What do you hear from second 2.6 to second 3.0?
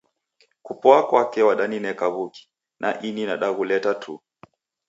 na